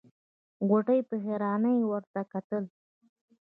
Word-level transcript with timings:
غوټۍ 0.67 0.99
په 1.09 1.15
حيرانۍ 1.25 1.77
ورته 1.85 2.21
کتل. 2.31 2.63